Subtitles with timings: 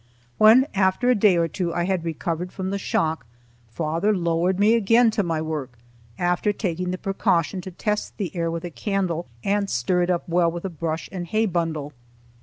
[0.39, 3.27] When, after a day or two, I had recovered from the shock,
[3.69, 5.77] father lowered me again to my work,
[6.17, 10.27] after taking the precaution to test the air with a candle and stir it up
[10.27, 11.93] well with a brush and hay bundle.